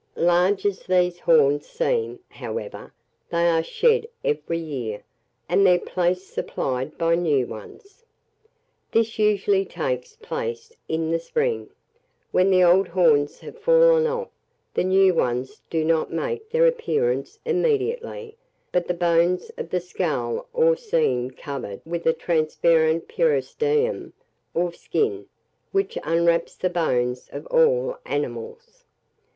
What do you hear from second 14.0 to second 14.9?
off, the